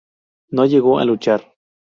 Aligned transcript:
No 0.49 0.65
llegó 0.65 0.97
a 0.97 1.05
luchar. 1.05 1.53